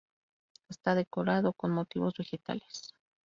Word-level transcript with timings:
Está 0.67 0.95
decorado 0.95 1.53
con 1.53 1.69
motivos 1.73 2.15
vegetales. 2.17 2.95